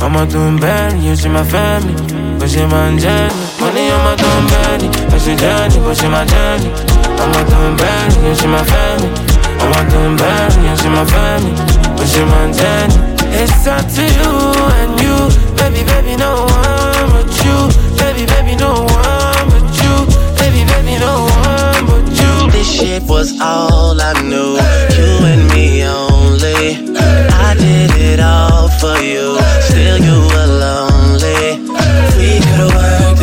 I'm 0.01 0.15
on 0.15 0.61
belly, 0.61 1.07
you 1.07 1.17
see 1.17 1.31
my 1.31 1.43
family. 1.43 2.26
Pushing 2.47 2.69
my 2.69 2.97
journey, 2.97 3.35
money 3.59 3.91
on 3.91 4.05
my 4.05 4.15
thumb 4.15 4.47
belly, 4.47 4.89
push 5.11 5.27
your 5.27 5.35
journey, 5.35 5.79
pushing 5.83 6.13
my 6.13 6.25
journey. 6.25 6.71
I'm 7.19 7.35
on 7.35 7.45
thumb 7.51 7.77
belly, 7.77 8.29
you 8.29 8.35
see 8.37 8.47
my 8.47 8.63
family. 8.63 9.11
I'm 9.59 9.75
on 9.75 9.91
thumb 9.91 10.17
belly, 10.17 10.69
you 10.71 10.77
see 10.77 10.89
my 10.89 11.05
family. 11.11 11.51
Pushing 11.99 12.29
my 12.31 12.47
journey. 12.55 12.95
It's 13.35 13.67
up 13.67 13.83
to 13.83 14.05
you 14.07 14.31
and 14.79 14.95
you, 15.03 15.17
baby, 15.59 15.83
baby, 15.91 16.15
no 16.15 16.47
one 16.47 17.11
but 17.11 17.27
you, 17.43 17.67
baby, 17.99 18.25
baby, 18.31 18.55
no 18.55 18.87
one 18.95 19.47
but 19.51 19.67
you, 19.83 20.07
baby, 20.39 20.63
baby, 20.71 21.01
no 21.03 21.27
one 21.27 21.83
but 21.91 22.07
you. 22.15 22.51
This 22.53 22.71
shit 22.71 23.03
was 23.11 23.41
all 23.41 24.01
I 24.01 24.23
knew. 24.23 24.55
You 24.95 25.11
and 25.35 25.51
me 25.51 25.83
only. 25.83 26.95
I 26.95 27.57
did 27.59 27.91
it 27.91 28.21
all 28.21 28.69
for 28.79 29.03
you. 29.03 29.35
Still, 29.67 29.99
you 29.99 30.15
lonely. 30.47 30.96
We 32.17 32.41
could've 32.41 32.75
worked 32.75 33.16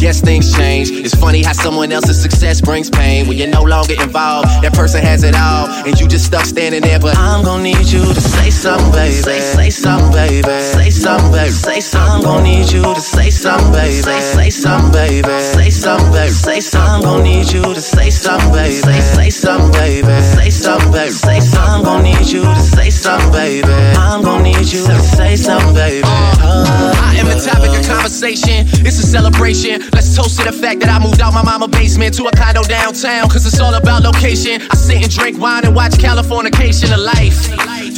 guess 0.00 0.22
things 0.22 0.56
change. 0.56 0.90
It's 0.90 1.14
funny 1.14 1.42
how 1.42 1.52
someone 1.52 1.92
else's 1.92 2.20
success 2.20 2.60
brings 2.60 2.88
pain. 2.88 3.28
When 3.28 3.36
you're 3.36 3.52
no 3.52 3.62
longer 3.62 3.92
involved, 4.00 4.48
that 4.64 4.72
person 4.72 5.02
has 5.02 5.22
it 5.22 5.36
all, 5.36 5.68
and 5.84 6.00
you 6.00 6.08
just 6.08 6.24
stuck 6.24 6.46
standing 6.46 6.80
there. 6.80 6.98
But 6.98 7.18
I'm 7.18 7.44
gonna 7.44 7.62
need 7.62 7.86
you 7.86 8.00
to 8.00 8.20
say 8.20 8.48
something, 8.48 8.90
baby. 8.92 9.12
Say, 9.12 9.40
say 9.40 9.70
something, 9.70 10.10
baby. 10.12 10.48
Say 10.48 10.90
something, 10.90 11.30
baby. 11.30 11.50
Say 11.52 11.80
something. 11.80 12.16
I'm 12.16 12.22
gonna 12.22 12.42
need 12.42 12.72
you 12.72 12.82
to 12.82 13.00
say 13.00 13.28
something, 13.28 13.72
baby. 13.72 14.00
Say, 14.00 14.20
say 14.20 14.50
something, 14.50 14.92
baby. 14.92 15.28
Say 15.28 15.70
something, 15.70 16.12
baby. 16.12 16.32
Say 16.32 16.60
something. 16.60 16.90
I'm 16.90 17.02
gonna 17.02 17.22
need 17.22 17.52
you 17.52 17.62
to 17.62 17.80
say 17.80 18.08
something, 18.08 18.52
baby. 18.52 18.80
Say, 18.80 19.00
say 19.00 19.30
something, 19.30 19.70
baby. 19.72 20.08
Say 20.32 20.50
something, 20.50 20.92
baby. 20.92 21.12
Say 21.12 21.40
something. 21.40 21.74
I'm 21.76 21.84
gonna 21.84 22.02
need 22.08 22.26
you 22.26 22.42
to 22.42 22.60
say 22.60 22.88
something, 22.88 23.32
baby. 23.32 23.68
I'm 24.00 24.22
gonna 24.24 24.44
need 24.44 24.64
you 24.64 24.80
to 24.80 24.98
say 24.98 25.36
something, 25.36 25.74
baby. 25.74 26.02
Oh. 26.08 26.96
I 27.04 27.20
am 27.20 27.26
the 27.28 27.36
topic 27.36 27.76
of 27.76 27.84
conversation. 27.86 28.64
It's 28.80 28.98
a 28.98 29.06
celebration. 29.06 29.89
Let's 29.92 30.14
Toast 30.16 30.38
to 30.38 30.44
the 30.44 30.52
fact 30.52 30.80
that 30.80 30.90
I 30.90 30.98
moved 31.02 31.20
out 31.20 31.32
my 31.32 31.42
mama 31.42 31.68
basement 31.68 32.14
to 32.16 32.26
a 32.26 32.32
condo 32.32 32.62
downtown. 32.62 33.28
Cause 33.28 33.46
it's 33.46 33.60
all 33.60 33.74
about 33.74 34.02
location. 34.02 34.60
I 34.70 34.76
sit 34.76 35.02
and 35.02 35.10
drink 35.10 35.38
wine 35.38 35.64
and 35.64 35.74
watch 35.74 35.92
Californication 35.92 36.92
of 36.92 37.00
life. 37.00 37.48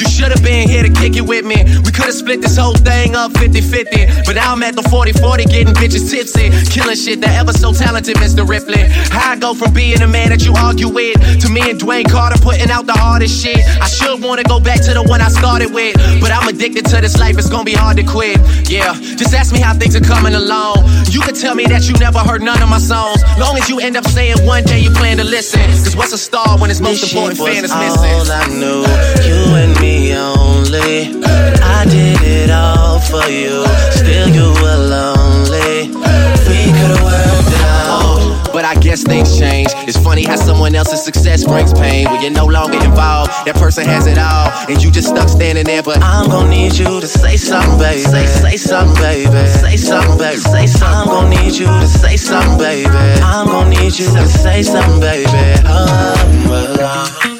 You 0.03 0.09
should 0.09 0.31
have 0.33 0.43
been 0.43 0.69
here 0.69 0.83
to 0.83 0.91
kick 0.91 1.17
it 1.17 1.23
with 1.23 1.45
me. 1.45 1.63
We 1.85 1.91
could 1.91 2.11
have 2.11 2.15
split 2.15 2.41
this 2.41 2.57
whole 2.57 2.75
thing 2.75 3.15
up 3.15 3.33
50 3.37 3.61
50. 3.61 4.25
But 4.27 4.35
now 4.37 4.53
I'm 4.53 4.63
at 4.63 4.75
the 4.75 4.83
40 4.83 5.13
40 5.13 5.45
getting 5.45 5.75
bitches 5.75 6.11
tipsy. 6.11 6.51
Killing 6.71 6.97
shit 6.97 7.21
that 7.21 7.39
ever 7.39 7.53
so 7.53 7.73
talented, 7.73 8.17
Mr. 8.17 8.47
Ripley. 8.49 8.83
How 9.11 9.33
I 9.33 9.37
go 9.37 9.55
from 9.55 9.73
being 9.75 10.01
a 10.03 10.09
man 10.09 10.31
that 10.31 10.45
you 10.45 10.55
argue 10.55 10.89
with 10.89 11.19
to 11.43 11.49
me 11.49 11.63
and 11.71 11.79
Dwayne 11.79 12.09
Carter 12.11 12.41
putting 12.41 12.71
out 12.71 12.87
the 12.87 12.95
hardest 12.95 13.43
shit. 13.43 13.59
I 13.81 13.87
should 13.87 14.23
wanna 14.23 14.45
go 14.45 14.61
back 14.61 14.81
to 14.83 14.95
the 14.95 15.03
one 15.03 15.21
I 15.21 15.29
started 15.29 15.73
with. 15.73 15.95
But 16.21 16.31
I'm 16.31 16.49
addicted 16.49 16.87
to 16.87 17.01
this 17.01 17.19
life, 17.19 17.39
it's 17.39 17.49
gonna 17.49 17.65
be 17.65 17.75
hard 17.75 17.97
to 17.99 18.05
quit. 18.05 18.39
Yeah, 18.71 18.95
just 18.95 19.35
ask 19.35 19.53
me 19.53 19.61
how 19.61 19.75
things 19.75 19.95
are 19.95 20.01
coming 20.05 20.35
along. 20.35 20.85
You 21.11 21.21
could 21.21 21.37
tell 21.37 21.55
me 21.55 21.65
that 21.67 21.82
you 21.89 21.95
never 21.99 22.19
heard 22.21 22.43
none 22.43 22.63
of 22.63 22.69
my 22.69 22.79
songs. 22.79 23.23
Long 23.39 23.57
as 23.59 23.69
you 23.69 23.81
end 23.81 23.97
up 23.97 24.05
saying 24.07 24.37
one 24.45 24.65
day 24.65 24.79
you 24.81 24.91
plan 24.91 25.17
to 25.19 25.25
listen. 25.25 25.61
Cause 25.61 25.97
what's 25.97 26.13
a 26.13 26.19
star 26.19 26.59
when 26.59 26.71
its 26.71 26.81
most 26.81 27.01
This 27.01 27.13
important 27.13 27.39
fan 27.39 27.65
is 27.65 27.75
missing? 27.75 28.13
all 28.13 28.31
I 28.31 28.47
knew, 28.49 28.81
you 29.29 29.41
and 29.63 29.73
me 29.81 30.15
only. 30.15 31.23
I 31.63 31.85
did 31.89 32.21
it 32.23 32.51
all 32.51 33.01
for 33.01 33.25
you, 33.29 33.65
still 33.91 34.29
you 34.29 34.49
were 34.63 34.81
lonely. 34.97 35.89
We 36.49 36.61
could've 36.79 37.03
worked 37.03 37.53
it 37.57 37.65
out. 37.67 37.92
Guess 38.93 39.05
things 39.05 39.39
change. 39.39 39.69
It's 39.89 39.97
funny 39.97 40.23
how 40.23 40.37
someone 40.37 40.75
else's 40.75 41.03
success 41.03 41.47
brings 41.47 41.73
pain. 41.73 42.05
When 42.11 42.21
you're 42.21 42.31
no 42.31 42.45
longer 42.45 42.77
involved, 42.77 43.31
that 43.47 43.55
person 43.55 43.87
has 43.87 44.07
it 44.07 44.19
all, 44.19 44.51
and 44.69 44.85
you 44.85 44.91
just 44.91 45.09
stuck 45.09 45.31
standing 45.31 45.65
there. 45.65 45.83
But 45.83 46.03
I'm 46.03 46.29
gonna 46.29 46.51
need 46.51 46.75
you 46.77 47.01
to 47.01 47.07
say 47.07 47.39
something, 47.39 47.79
baby. 47.79 48.03
Say, 48.03 48.27
say 48.27 48.57
something, 48.59 48.95
baby. 49.03 49.49
Say 49.49 49.79
something, 49.79 50.19
baby. 50.19 50.37
Say 50.37 50.67
something. 50.67 50.93
I'm 50.93 51.07
gonna 51.09 51.31
need 51.31 51.55
you 51.55 51.65
to 51.65 51.87
say 51.87 52.19
something, 52.19 52.59
baby. 52.59 52.91
I'm 53.25 53.47
gonna 53.47 53.71
need 53.71 53.99
you 53.99 54.13
to 54.13 54.29
say 54.29 54.63
something, 54.63 55.01
baby. 55.01 55.25
Oh, 55.65 56.47
well, 56.51 57.32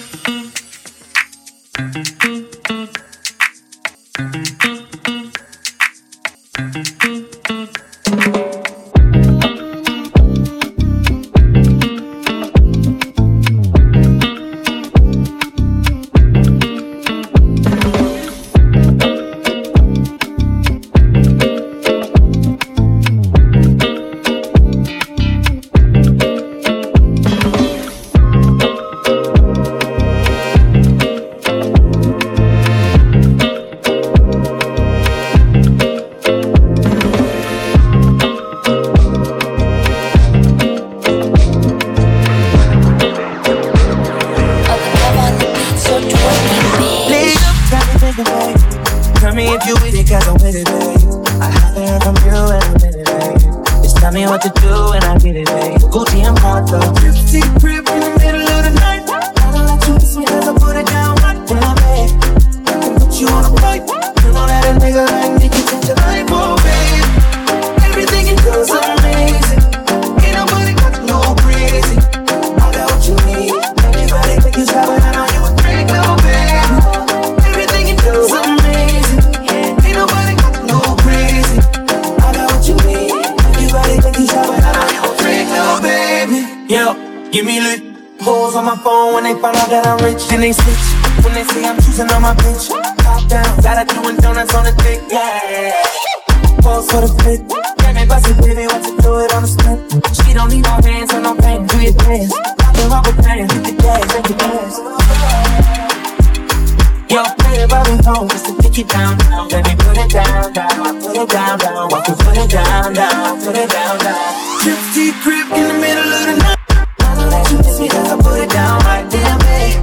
me 107.89 107.97
home 108.05 108.29
just 108.29 108.47
to 108.47 108.53
get 108.63 108.77
you 108.79 108.85
down, 108.85 109.19
down. 109.19 109.49
Let 109.49 109.67
me 109.67 109.75
put 109.77 109.97
it 109.97 110.11
down, 110.11 110.53
down. 110.53 110.87
I 110.87 110.93
put 111.01 111.17
it 111.17 111.29
down, 111.29 111.59
down. 111.59 111.89
Walk 111.91 112.09
you 112.09 112.15
put 112.15 112.37
it 112.37 112.51
down, 112.51 112.93
down. 112.95 113.41
Put 113.41 113.57
it 113.57 113.71
down, 113.71 113.99
down. 113.99 114.17
Gypsy 114.63 115.13
crib 115.23 115.47
in 115.53 115.65
the 115.69 115.75
middle 115.81 116.13
of 116.13 116.23
the 116.29 116.37
night. 116.43 116.59
I 116.69 117.15
don't 117.17 117.31
let 117.31 117.51
you 117.51 117.59
miss 117.59 117.79
me 117.81 117.89
'cause 117.89 118.11
I 118.13 118.17
put 118.17 118.39
it 118.39 118.51
down 118.51 118.79
right 118.85 119.07
there, 119.11 119.37
babe. 119.45 119.81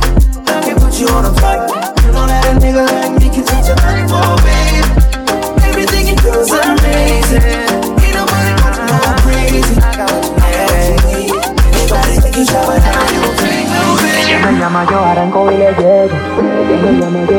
I 0.47 0.61
can 0.61 0.75
put 0.79 0.93
you 0.99 1.07
on 1.09 1.25
a 1.25 1.33
flight. 1.39 1.61
You 2.03 2.11
know 2.11 2.25
that 2.27 2.45
a 2.45 2.53
nigga 2.63 2.83
like 2.87 3.13
me 3.19 3.27
can 3.29 3.43
change 3.45 3.67
your 3.67 3.77
oh, 3.79 4.35
babe. 4.45 4.85
Everything 5.67 6.07
you 6.09 6.15
do 6.15 6.31
amazing. 6.31 7.43
Ain't 8.03 8.15
nobody 8.15 8.51
got 8.61 8.73
you 8.77 8.85
go 8.89 9.11
crazy. 9.23 9.75
I 9.79 9.95
got 9.97 10.11
what 10.13 10.31
you 12.35 12.45
now 12.85 13.31
freak, 13.39 13.67
oh, 13.69 13.95
babe. 14.01 14.29
Ella 14.29 14.51
me 14.51 14.59
llama, 14.59 14.81
yo 14.89 14.97
arranco 15.03 15.51
y 15.51 15.57
le 15.57 15.69
llego. 15.73 16.17
Ella 16.39 16.77
me 16.83 16.91
llama, 16.99 17.19
yo 17.29 17.38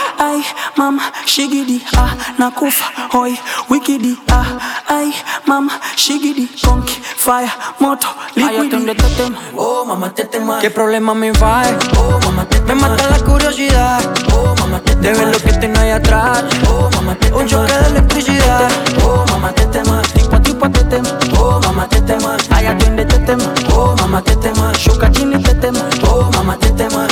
Ay, 0.31 0.41
mama, 0.77 1.01
shigidi, 1.25 1.81
ah, 1.97 2.15
nakufa, 2.39 2.85
hoi, 3.11 3.37
wikidi, 3.69 4.15
ah, 4.31 4.45
ay, 4.87 5.11
mama, 5.45 5.73
shigidi, 5.97 6.47
conky, 6.63 6.95
fire, 7.03 7.51
moto, 7.81 8.07
liquidi. 8.35 8.69
twende 8.69 8.95
tetema, 8.95 9.37
oh 9.57 9.83
mamá 9.85 10.09
tetema 10.09 10.59
¿Qué 10.61 10.69
problema 10.69 11.13
me 11.13 11.31
va? 11.33 11.63
Oh 11.97 12.17
mamá 12.23 12.45
tetema 12.45 12.67
Me 12.67 12.75
mata 12.81 13.09
la 13.09 13.19
curiosidad, 13.19 14.01
oh 14.33 14.55
mamá 14.59 14.79
tetema 14.79 15.01
De 15.01 15.13
ver 15.13 15.27
lo 15.33 15.39
que 15.39 15.51
tengo 15.59 15.79
ahí 15.81 15.89
atrás, 15.91 16.43
oh 16.69 16.89
mamá 16.95 17.13
tetema 17.15 17.37
Un 17.41 17.47
choque 17.47 17.73
de 17.73 17.87
electricidad, 17.87 18.71
oh 19.03 19.25
mamá 19.31 19.51
tetema 19.51 20.01
Tipo 20.13 20.35
a 20.35 20.39
tipo 20.41 20.69
tetema, 20.69 21.09
oh 21.39 21.59
mamá 21.59 21.87
tetema 21.89 22.37
Ay 22.51 22.67
atiende 22.67 23.03
tetema, 23.05 23.43
oh 23.73 23.95
mamá 23.99 24.21
tetema 24.21 24.73
Shuka 24.79 25.09
chini 25.11 25.43
tetema, 25.43 25.81
oh 26.07 26.29
mamá 26.33 26.55
tetema 26.57 27.07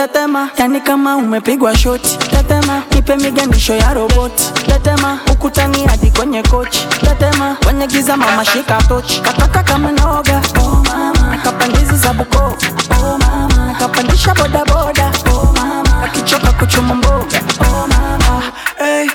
Tetema, 0.00 0.48
yani 0.58 0.80
kama 0.80 1.16
umepigwa 1.16 1.76
shoti. 1.78 2.16
Tetema, 2.18 2.82
nipe 2.94 3.16
miganisho 3.16 3.74
ya 3.74 3.94
roboti. 3.94 4.44
Tetema, 4.66 5.18
ukutani 5.32 5.86
hadi 5.86 6.10
kwenye 6.10 6.42
kochi. 6.42 6.86
Tetema, 7.00 7.56
kwenye 7.64 7.86
giza 7.86 8.16
mama 8.16 8.44
shika 8.44 8.82
tochi. 8.82 9.20
kataka 9.20 9.62
kama 9.62 9.92
noga, 9.92 10.42
oh 10.60 10.82
mama. 10.88 11.30
Nakapandizi 11.30 11.96
za 11.96 12.12
Bukoba, 12.12 12.56
oh 13.02 13.18
mama. 13.18 13.66
Nakapandisha 13.66 14.34
boda 14.34 14.64
boda, 14.64 15.12
oh 15.32 15.52
mama. 15.56 16.02
Akichoka 16.04 16.52
kuchuma 16.52 16.94
mboga, 16.94 17.40
oh 17.60 17.86
mama. 17.88 18.42
hey, 18.78 19.06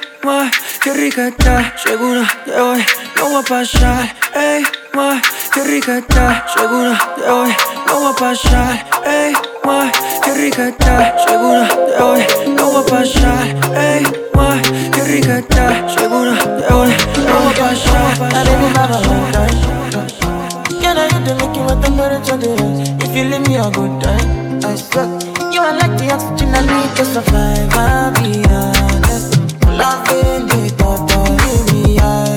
qué 0.86 0.94
rica 0.94 1.28
está, 1.30 1.74
segura 1.84 2.22
de 2.46 2.62
hoy 2.62 2.86
no 3.18 3.34
va 3.34 3.40
a 3.40 3.42
pasar. 3.42 4.16
Ey, 4.36 4.64
ma, 4.94 5.20
qué 5.52 5.64
rica 5.64 5.98
está, 5.98 6.46
segura 6.56 6.92
de 7.18 7.28
hoy 7.28 7.50
no 7.88 8.02
va 8.02 8.10
a 8.12 8.16
pasar. 8.16 8.86
Ey, 9.04 9.34
ma, 9.64 9.92
qué 10.24 10.34
rica 10.36 10.68
está, 10.68 11.18
segura 11.28 11.68
de 11.68 12.04
hoy 12.04 12.26
no 12.56 12.72
va 12.72 12.80
a 12.82 12.86
pasar. 12.86 13.48
Ey, 13.76 14.04
ma, 14.36 14.62
qué 14.94 15.04
rica 15.06 15.40
está, 15.40 15.90
segura 15.90 16.34
de 16.34 16.74
hoy 16.74 16.94
no 17.18 17.34
va 17.46 17.50
a 17.50 17.54
pasar. 17.54 18.16
Can 20.82 20.98
I 21.00 21.08
hit 21.12 21.26
the 21.26 21.34
what 21.64 21.82
temperature 21.82 22.38
it 22.38 22.62
is? 22.62 22.90
If 23.04 23.16
you 23.16 23.24
leave 23.24 23.48
me 23.48 23.56
a 23.56 23.72
good 23.72 24.04
time, 24.04 24.60
I 24.64 24.76
swear. 24.76 25.08
You 25.52 25.62
are 25.62 25.74
like 25.74 25.98
the 25.98 26.14
oxygen 26.14 26.54
I 26.54 26.62
need 26.62 26.96
to 26.98 27.06
survive. 27.06 27.74
I'll 27.74 28.12
be 28.22 28.46
honest. 28.50 28.75
Loving 29.78 30.48
it, 30.64 30.78
but 30.78 31.06
don't 31.08 31.74
me 31.74 32.00
eyes. 32.00 32.35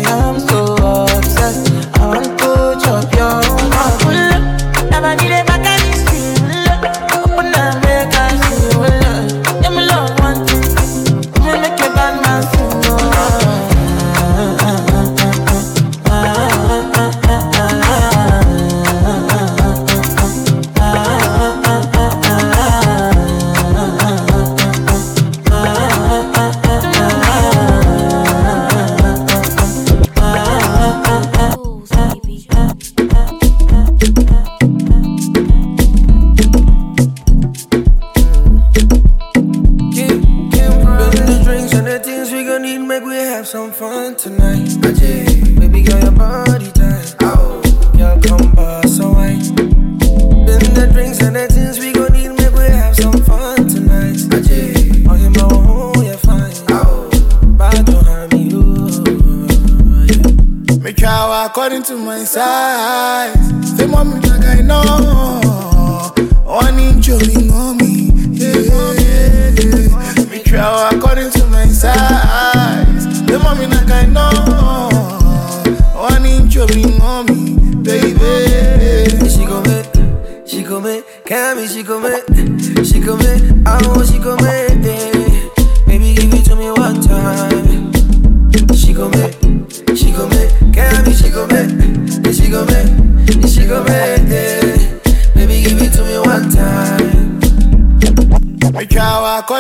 To 61.89 61.97
my 61.97 62.22
size. 62.22 62.78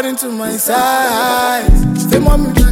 into 0.08 0.30
my 0.30 0.56
size. 0.56 2.02
Stay 2.02 2.18
mommy. 2.18 2.67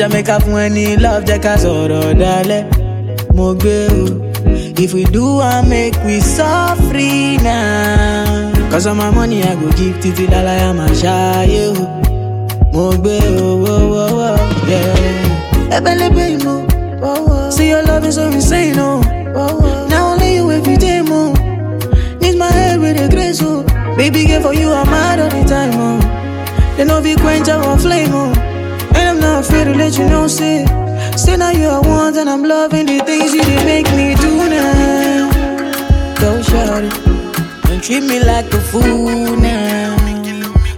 Up 0.00 0.42
fún 0.42 0.56
ẹni 0.64 0.96
love 1.02 1.24
jẹ́ 1.26 1.38
ká 1.44 1.56
sọ̀rọ̀ 1.62 2.14
dalẹ̀ 2.20 2.64
mo 3.36 3.54
gbé 3.60 3.76
o. 4.00 4.04
If 4.84 4.94
we 4.94 5.04
do 5.04 5.40
I 5.40 5.60
make 5.62 5.96
we 6.06 6.20
suffer 6.20 6.94
now. 7.42 8.52
Cause 8.70 8.86
all 8.86 8.94
my 8.94 9.10
money 9.10 9.42
I 9.42 9.54
go 9.56 9.68
give 9.78 9.96
títí 10.02 10.24
lálàyà 10.32 10.70
máa 10.78 10.92
ṣáyé 11.02 11.62
o. 11.74 11.84
Mo 12.72 12.84
gbé 13.00 13.14
owó 13.48 13.74
yeah. 14.70 15.76
Ẹbẹ̀lẹ́bẹ̀ 15.76 16.26
ìmọ̀ 16.36 16.58
See 17.54 17.68
your 17.70 17.82
love 17.82 18.04
is 18.08 18.14
so 18.14 18.24
insane 18.30 18.78
o. 18.78 19.00
Now 19.90 20.12
only 20.12 20.36
you 20.36 20.50
every 20.52 20.76
day 20.76 21.00
mo. 21.02 21.20
Need 22.20 22.36
my 22.38 22.50
head 22.58 22.78
with 22.80 23.00
a 23.04 23.08
grace 23.14 23.42
o. 23.42 23.64
Baby 23.96 24.26
girl 24.28 24.42
for 24.42 24.54
you 24.54 24.68
I'm 24.72 24.86
mad 24.90 25.18
all 25.22 25.30
the 25.36 25.42
time 25.52 25.74
o. 25.86 25.90
They 26.76 26.84
no 26.84 27.00
be 27.00 27.14
quench 27.16 27.48
our 27.48 27.76
flame 27.78 28.14
o. 28.14 28.47
I'm 29.38 29.44
not 29.44 29.50
afraid 29.52 29.64
to 29.72 29.74
let 29.78 29.96
you 29.96 30.04
know 30.06 30.26
say. 30.26 30.66
Say 31.16 31.36
now 31.36 31.50
you 31.50 31.68
are 31.68 31.80
one 31.80 32.18
and 32.18 32.28
I'm 32.28 32.42
loving 32.42 32.86
the 32.86 32.98
things 33.04 33.32
you 33.32 33.40
did 33.44 33.64
make 33.64 33.86
me 33.94 34.16
do 34.16 34.36
now. 34.50 35.30
Don't 36.18 36.38
Go 36.38 36.42
shorty, 36.42 36.88
don't 37.62 37.80
treat 37.80 38.02
me 38.02 38.18
like 38.18 38.52
a 38.52 38.58
fool 38.60 39.36
now. 39.36 39.96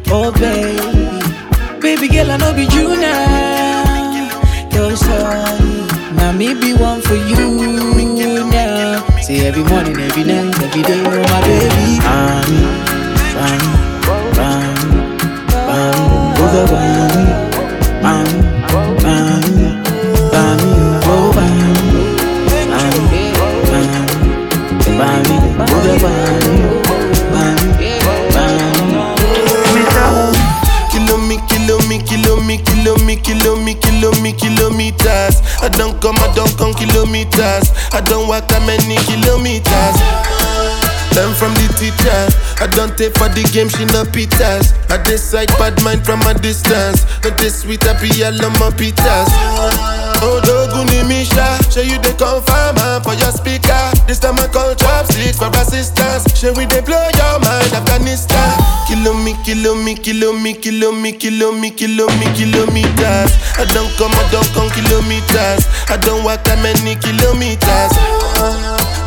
Oh 0.08 0.30
baby, 0.32 1.80
baby 1.80 2.06
girl 2.08 2.32
I 2.32 2.36
know 2.36 2.52
be 2.52 2.64
you 2.76 3.00
now. 3.00 4.68
Go 4.70 4.94
shorty, 4.94 6.14
now 6.16 6.32
me 6.32 6.52
be 6.52 6.74
one 6.74 7.00
for 7.00 7.14
you 7.14 8.44
now. 8.44 9.06
Say 9.22 9.46
every 9.46 9.64
morning, 9.64 9.96
every 9.96 10.24
night, 10.24 10.60
every 10.60 10.82
day, 10.82 11.00
oh 11.06 11.22
my 11.32 11.40
baby. 11.48 11.96
I'm, 12.04 12.44
I'm, 13.40 13.64
I'm, 14.36 14.76
I'm, 15.56 16.42
over 16.42 16.74
one. 16.74 17.50
I'm, 18.02 18.26
I'm, 18.36 18.39
kilo 33.30 33.56
me, 33.56 33.74
kilo 33.74 34.10
me, 34.22 34.32
kilo 34.32 34.70
me, 34.70 34.90
kilometers. 34.90 35.40
I 35.62 35.68
don't 35.68 36.00
come, 36.00 36.16
I 36.18 36.32
don't 36.34 36.56
come 36.58 36.74
kilometers. 36.74 37.70
I 37.92 38.00
don't 38.04 38.26
walk 38.26 38.48
that 38.48 38.62
many 38.66 38.96
kilometers. 39.06 40.39
Learn 41.16 41.34
from 41.34 41.52
the 41.58 41.66
teacher. 41.76 42.20
I 42.62 42.66
don't 42.76 42.96
take 42.96 43.14
for 43.18 43.28
the 43.28 43.42
game, 43.50 43.68
she 43.68 43.84
no 43.90 44.04
pitas. 44.06 44.72
I 44.90 45.02
decide 45.02 45.48
bad 45.58 45.74
mind 45.82 46.04
from 46.04 46.20
a 46.22 46.34
distance. 46.34 47.04
Not 47.24 47.36
this 47.38 47.62
sweet, 47.62 47.82
I 47.86 47.98
be 48.00 48.10
all 48.22 48.36
on 48.44 48.52
my 48.62 48.70
pitas. 48.70 49.28
Oh, 50.22 50.38
Doguni 50.44 51.00
Misha, 51.08 51.56
show 51.72 51.80
you 51.80 51.96
the 52.04 52.12
confirm 52.20 52.76
uh, 52.76 53.00
for 53.00 53.16
your 53.16 53.32
speaker. 53.32 53.80
This 54.06 54.20
time 54.20 54.36
I 54.38 54.46
call 54.52 54.74
chopsticks 54.76 55.38
for 55.40 55.48
assistance. 55.56 56.28
Show 56.36 56.52
we 56.52 56.66
they 56.66 56.84
blow 56.84 57.00
your 57.16 57.36
mind, 57.40 57.72
Afghanistan. 57.72 58.52
Kilo 58.86 59.14
me, 59.14 59.34
kilo 59.44 59.74
me, 59.74 59.94
kilo 59.96 60.32
me, 60.32 60.52
kilo 60.54 60.92
me, 60.92 61.12
kilo 61.16 61.52
me, 61.52 61.70
kilo 61.72 62.06
me, 62.20 62.26
kilometers. 62.36 63.32
I 63.56 63.64
don't 63.72 63.90
come, 63.96 64.12
I 64.12 64.24
don't 64.30 64.46
come 64.52 64.68
kilometers. 64.76 65.64
I 65.88 65.96
don't 65.96 66.22
walk 66.22 66.44
that 66.44 66.60
many 66.60 66.94
kilometers. 67.00 67.92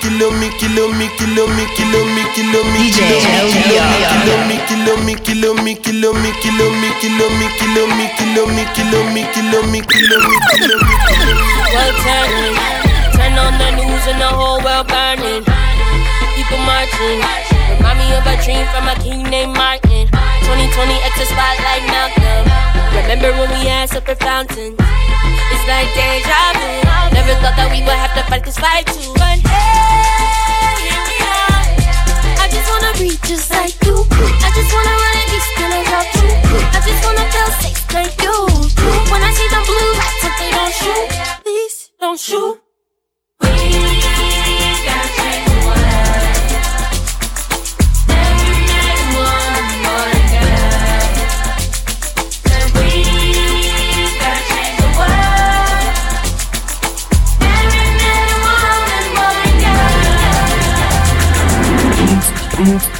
kilo 0.00 0.30
me, 0.30 0.50
kilo 0.58 0.88
me, 0.88 1.08
kilo 1.18 1.46
me, 1.46 1.64
kilo 1.76 2.04
me, 2.04 2.22
kilo 2.34 2.62
me, 2.64 2.90
kilo 2.90 3.44
me, 3.44 3.60
kilo 3.60 4.36
me, 4.46 4.54
kilo 4.66 4.96
me, 4.96 5.14
kilo 5.14 5.54
me, 5.54 5.74
kilo 5.84 6.14
me, 6.14 6.30
kilo 6.32 6.70
me, 6.70 6.88
kilo 7.00 7.26
me, 7.28 7.46
kilo 7.58 7.86
me, 7.86 8.06
kilo 8.16 8.46
me, 8.46 8.64
kilo 8.74 9.00
me, 9.12 9.22
kilo 9.32 9.62
me, 9.70 9.80
kilo 9.80 10.16
me. 10.18 10.36
Well, 11.74 11.92
turning, 12.02 12.56
turn 13.14 13.34
on 13.38 13.54
the 13.58 13.70
news 13.78 14.04
and 14.06 14.20
the 14.20 14.28
whole 14.28 14.62
world 14.62 14.86
burning. 14.88 15.44
People 16.36 16.58
marching, 16.66 17.20
Remind 17.78 17.98
me 17.98 18.06
of 18.14 18.26
a 18.26 18.36
dream 18.44 18.66
from 18.72 18.88
a 18.88 18.94
king 19.02 19.22
named 19.24 19.56
Martin. 19.56 20.06
2020 20.08 20.94
extra 21.06 21.26
spotlight 21.26 21.84
Malcolm. 21.90 22.44
Remember 22.94 23.32
when 23.38 23.50
we 23.50 23.66
had 23.66 23.88
super 23.90 24.14
fountains? 24.14 24.76
It's 24.78 25.64
like 25.68 25.88
deja 25.94 26.52
vu. 26.54 26.68
Never 27.14 27.34
thought 27.42 27.56
that 27.56 27.68
we 27.70 27.80
would 27.82 27.98
have 27.98 28.14
to 28.14 28.22
fight 28.30 28.44
this 28.44 28.58
fight 28.58 28.86
too. 28.86 29.12
But 29.14 29.38
hey, 29.42 29.83
just 33.04 33.28
just 33.28 33.50
like 33.50 33.76
you. 33.84 33.94
I 33.94 34.50
just 34.56 34.72
wanna 34.72 34.94
run 35.02 35.16
be 35.28 35.38
still 35.50 35.74
about 35.82 36.08
you. 36.16 36.28
I 36.72 36.80
just 36.86 37.00
wanna 37.04 37.26
feel 37.32 37.50
safe 37.60 37.84
like 37.92 38.16
you. 38.22 38.36
When 39.12 39.20
I 39.22 39.30
see 39.36 39.48
them 39.52 39.64
blue 39.68 39.92
lights, 40.00 40.24
if 40.24 40.34
they 40.40 40.50
don't 40.56 40.74
shoot, 40.80 41.08
please 41.44 41.90
don't 42.00 42.18
shoot. 42.18 42.64
We 62.64 62.93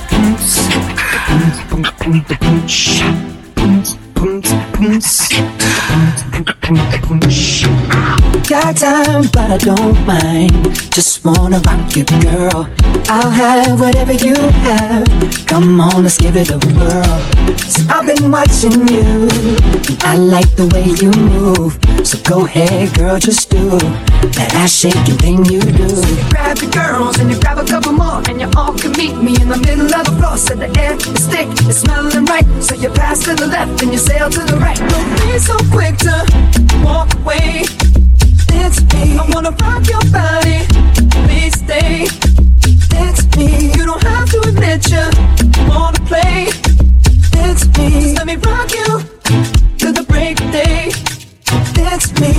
gotta 1.35 2.66
change 2.66 3.07
the 3.07 3.64
world. 3.66 3.95
Every 4.14 4.41
man, 4.41 4.74
Said 4.75 5.55
Got 8.49 8.77
time, 8.77 9.25
but 9.33 9.51
I 9.51 9.59
don't 9.59 10.07
mind. 10.07 10.75
Just 10.91 11.25
wanna 11.25 11.61
rock 11.61 11.95
you, 11.95 12.05
girl. 12.05 12.68
I'll 13.09 13.31
have 13.31 13.79
whatever 13.79 14.12
you 14.12 14.35
have. 14.35 15.07
Come 15.47 15.81
on, 15.81 16.03
let's 16.03 16.18
give 16.18 16.37
it 16.37 16.51
a 16.51 16.59
whirl. 16.59 17.18
So 17.57 17.83
I've 17.89 18.07
been 18.07 18.31
watching 18.31 18.89
you. 18.89 19.29
I 20.03 20.16
like 20.16 20.51
the 20.57 20.66
way 20.75 20.87
you 21.01 21.12
move. 21.31 21.79
So 22.05 22.18
go 22.22 22.45
ahead, 22.45 22.95
girl, 22.99 23.18
just 23.18 23.51
do 23.51 23.79
that 23.79 24.55
ass 24.55 24.75
shaking 24.75 25.18
thing 25.18 25.45
you 25.47 25.61
do. 25.61 25.89
So 25.89 26.09
you 26.09 26.31
grab 26.31 26.59
your 26.59 26.70
girls 26.70 27.18
and 27.18 27.31
you 27.31 27.39
grab 27.41 27.59
a 27.59 27.64
couple 27.64 27.93
more 27.93 28.22
and 28.29 28.41
you 28.41 28.51
all 28.57 28.75
can 28.75 28.93
meet 28.93 29.16
me 29.16 29.37
in 29.41 29.49
the 29.49 29.59
middle 29.59 29.93
of 29.95 30.05
the 30.05 30.12
floor. 30.18 30.37
So 30.37 30.55
the 30.55 30.68
air 30.81 30.95
is 30.95 31.27
thick, 31.29 31.49
it's 31.68 31.79
smelling 31.79 32.25
right. 32.27 32.47
So 32.62 32.75
you 32.75 32.91
pass 32.91 33.22
to 33.25 33.35
the 33.35 33.47
left 33.47 33.83
and 33.83 33.93
you 33.93 33.99
sail 33.99 34.29
to 34.31 34.41
the 34.41 34.57
right. 34.57 34.64
Don't 34.93 35.11
be 35.21 35.39
so 35.39 35.57
quick 35.71 35.97
to 35.99 36.15
walk 36.85 37.12
away. 37.21 37.65
Me. 38.95 39.19
I 39.19 39.25
wanna 39.33 39.51
rock 39.51 39.87
your 39.89 40.05
body. 40.11 40.67
Please 41.27 41.55
stay. 41.59 42.09
Me. 43.37 43.73
You 43.75 43.85
don't 43.85 44.03
have 44.03 44.31
to 44.31 44.41
admit 44.49 44.89
you 44.91 45.05
wanna 45.69 46.01
play. 46.07 46.47
Me. 47.35 47.53
Just 47.53 48.17
let 48.17 48.27
me 48.27 48.37
rock 48.37 48.71
you 48.73 49.03
till 49.79 49.93
the 49.93 50.05
break 50.09 50.41
of 50.41 50.51
day. 50.53 50.93
Me. 52.21 52.33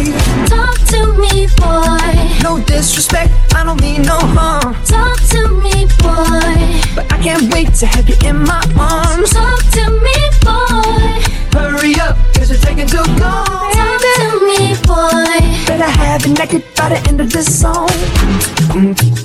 Talk 0.48 0.78
to 0.92 1.00
me, 1.22 1.48
boy. 1.58 2.14
No 2.44 2.60
disrespect, 2.66 3.32
I 3.56 3.64
don't 3.64 3.80
mean 3.82 4.02
no 4.04 4.18
harm. 4.20 4.76
Talk 4.86 5.20
to 5.34 5.48
me, 5.64 5.86
boy. 6.00 6.56
But 6.96 7.06
I 7.12 7.18
can't 7.22 7.54
wait 7.54 7.74
to 7.76 7.86
have 7.86 8.08
you 8.10 8.18
in 8.28 8.38
my 8.44 8.64
arms. 8.80 9.32
Talk 9.32 9.62
to 9.76 9.90
me, 9.92 9.95
taking 12.76 12.88
too 12.88 13.12
long. 13.22 13.46
Talk 13.46 14.02
to 14.02 14.40
me, 14.46 14.76
boy. 14.84 15.40
Better 15.66 15.90
have 15.90 16.26
you 16.26 16.34
naked 16.34 16.64
by 16.76 16.90
the 16.90 17.08
end 17.08 17.22
of 17.22 17.32
this 17.32 17.62
song. 17.62 17.90
I'm 18.72 19.25